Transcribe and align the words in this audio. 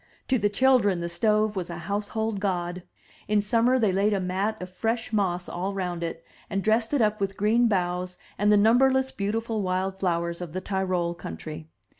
To 0.29 0.39
the 0.39 0.49
children 0.49 0.99
the 0.99 1.07
stove 1.07 1.55
was 1.55 1.69
a 1.69 1.77
household 1.77 2.39
god. 2.39 2.81
In 3.27 3.39
summer 3.39 3.77
they 3.77 3.91
laid 3.91 4.13
a 4.13 4.19
mat 4.19 4.59
of 4.59 4.71
fresh 4.71 5.13
moss 5.13 5.47
all 5.47 5.75
round 5.75 6.01
it, 6.03 6.25
and 6.49 6.63
dressed 6.63 6.91
it 6.91 7.03
up 7.03 7.21
with 7.21 7.37
green 7.37 7.67
boughs 7.67 8.17
and 8.35 8.51
the 8.51 8.57
number 8.57 8.91
less 8.91 9.11
beautiful 9.11 9.61
wild 9.61 9.99
flowers 9.99 10.41
of 10.41 10.53
the 10.53 10.61
Tyrol 10.61 11.13
country. 11.13 11.69